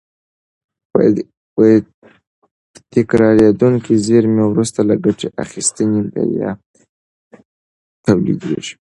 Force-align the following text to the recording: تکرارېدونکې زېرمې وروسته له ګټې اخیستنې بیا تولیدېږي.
تکرارېدونکې 2.93 3.93
زېرمې 4.05 4.45
وروسته 4.47 4.79
له 4.89 4.95
ګټې 5.03 5.27
اخیستنې 5.43 6.01
بیا 6.13 6.49
تولیدېږي. 8.05 8.69